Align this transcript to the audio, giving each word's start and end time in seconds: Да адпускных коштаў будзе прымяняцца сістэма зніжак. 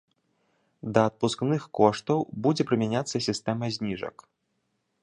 Да 0.95 1.03
адпускных 1.09 1.67
коштаў 1.81 2.25
будзе 2.47 2.63
прымяняцца 2.71 3.17
сістэма 3.31 3.65
зніжак. 3.79 4.17